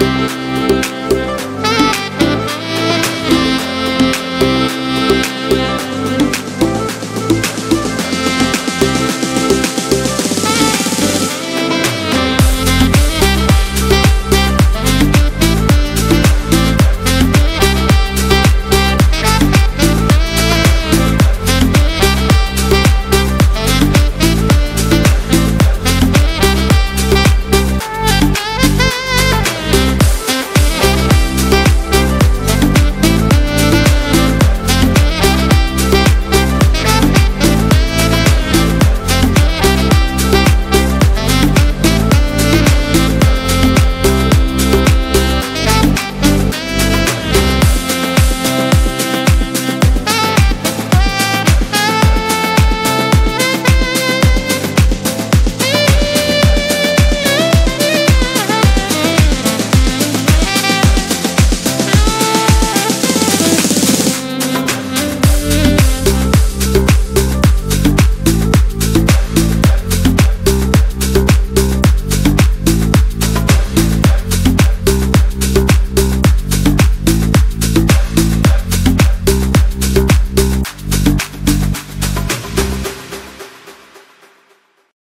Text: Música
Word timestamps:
Música 0.00 0.97